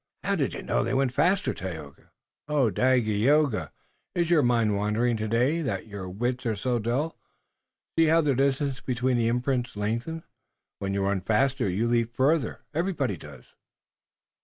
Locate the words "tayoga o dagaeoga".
1.53-3.71